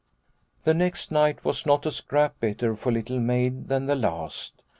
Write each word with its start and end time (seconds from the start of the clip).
The 0.63 0.73
next 0.73 1.11
night 1.11 1.45
was 1.45 1.63
not 1.67 1.85
a 1.85 1.91
scrap 1.91 2.39
better 2.39 2.75
for 2.75 2.91
Little 2.91 3.19
Maid 3.19 3.67
than 3.67 3.85
the 3.85 3.93
last. 3.95 4.63